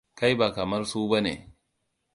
Kai 0.19 0.35
ba 0.39 0.47
kamar 0.55 0.83
su 0.91 1.01
ba 1.09 1.19
ne. 1.27 1.35